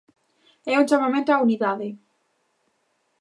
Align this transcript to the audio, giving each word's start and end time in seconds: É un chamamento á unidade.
É 0.71 0.73
un 0.81 0.87
chamamento 0.89 1.29
á 1.35 1.37
unidade. 1.45 1.87